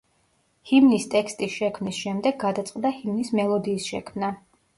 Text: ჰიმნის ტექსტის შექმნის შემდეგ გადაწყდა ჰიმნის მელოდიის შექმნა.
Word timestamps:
ჰიმნის 0.69 1.03
ტექსტის 1.15 1.53
შექმნის 1.57 1.99
შემდეგ 2.07 2.41
გადაწყდა 2.45 2.93
ჰიმნის 2.97 3.31
მელოდიის 3.43 3.93
შექმნა. 3.93 4.33